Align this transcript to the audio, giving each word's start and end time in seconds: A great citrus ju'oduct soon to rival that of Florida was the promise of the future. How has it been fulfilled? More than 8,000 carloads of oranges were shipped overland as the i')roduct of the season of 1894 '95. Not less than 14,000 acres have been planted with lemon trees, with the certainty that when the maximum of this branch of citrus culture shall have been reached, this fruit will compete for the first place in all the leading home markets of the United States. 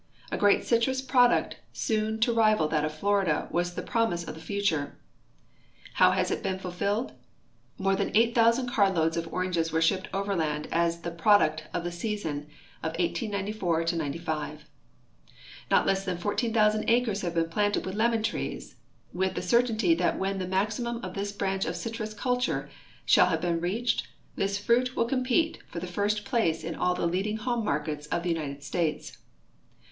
A 0.31 0.35
great 0.37 0.63
citrus 0.63 0.99
ju'oduct 0.99 1.57
soon 1.73 2.19
to 2.21 2.33
rival 2.33 2.67
that 2.69 2.83
of 2.83 2.91
Florida 2.91 3.47
was 3.51 3.75
the 3.75 3.83
promise 3.83 4.27
of 4.27 4.33
the 4.33 4.41
future. 4.41 4.97
How 5.93 6.09
has 6.09 6.31
it 6.31 6.41
been 6.41 6.57
fulfilled? 6.57 7.13
More 7.77 7.95
than 7.95 8.09
8,000 8.15 8.67
carloads 8.67 9.15
of 9.15 9.31
oranges 9.31 9.71
were 9.71 9.79
shipped 9.79 10.07
overland 10.11 10.67
as 10.71 11.01
the 11.01 11.11
i')roduct 11.11 11.65
of 11.71 11.83
the 11.83 11.91
season 11.91 12.47
of 12.81 12.93
1894 12.97 13.85
'95. 13.93 14.65
Not 15.69 15.85
less 15.85 16.03
than 16.03 16.17
14,000 16.17 16.85
acres 16.89 17.21
have 17.21 17.35
been 17.35 17.49
planted 17.49 17.85
with 17.85 17.93
lemon 17.93 18.23
trees, 18.23 18.77
with 19.13 19.35
the 19.35 19.43
certainty 19.43 19.93
that 19.93 20.17
when 20.17 20.39
the 20.39 20.47
maximum 20.47 20.97
of 21.05 21.13
this 21.13 21.31
branch 21.31 21.63
of 21.65 21.75
citrus 21.75 22.15
culture 22.15 22.71
shall 23.05 23.27
have 23.27 23.41
been 23.41 23.61
reached, 23.61 24.07
this 24.35 24.57
fruit 24.57 24.95
will 24.95 25.05
compete 25.05 25.59
for 25.67 25.79
the 25.79 25.85
first 25.85 26.25
place 26.25 26.63
in 26.63 26.73
all 26.73 26.95
the 26.95 27.05
leading 27.05 27.37
home 27.37 27.63
markets 27.63 28.07
of 28.07 28.23
the 28.23 28.29
United 28.29 28.63
States. 28.63 29.19